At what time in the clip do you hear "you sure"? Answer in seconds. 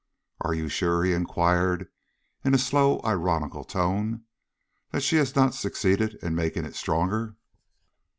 0.55-1.03